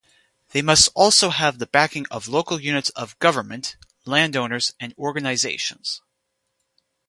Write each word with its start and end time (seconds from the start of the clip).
They 0.49 0.63
must 0.63 0.89
also 0.95 1.29
have 1.29 1.59
the 1.59 1.67
backing 1.67 2.07
of 2.09 2.27
local 2.27 2.59
units 2.59 2.89
of 2.95 3.19
government, 3.19 3.75
landowners 4.03 4.73
and 4.79 4.95
organizations. 4.97 6.01